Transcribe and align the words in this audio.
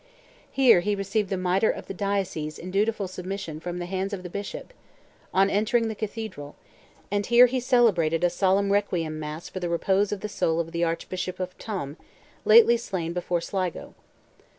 Here 0.51 0.79
he 0.79 0.95
received 0.95 1.29
the 1.29 1.37
mitre 1.37 1.69
of 1.69 1.85
the 1.85 1.93
diocese 1.93 2.57
in 2.57 2.71
dutiful 2.71 3.07
submission 3.07 3.59
from 3.59 3.77
the 3.77 3.85
hands 3.85 4.13
of 4.13 4.23
the 4.23 4.31
Bishop, 4.31 4.73
on 5.31 5.47
entering 5.47 5.89
the 5.89 5.93
Cathedral; 5.93 6.55
and 7.11 7.27
here 7.27 7.45
he 7.45 7.59
celebrated 7.59 8.23
a 8.23 8.29
solemn 8.31 8.71
requiem 8.71 9.19
mass 9.19 9.47
for 9.47 9.59
the 9.59 9.69
repose 9.69 10.11
of 10.11 10.21
the 10.21 10.27
soul 10.27 10.59
of 10.59 10.71
the 10.71 10.83
Archbishop 10.83 11.39
of 11.39 11.55
Tuam, 11.59 11.97
lately 12.45 12.77
slain 12.77 13.13
before 13.13 13.41
Sligo. 13.41 13.93